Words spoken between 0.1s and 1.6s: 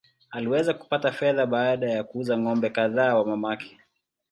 Aliweza kupata fedha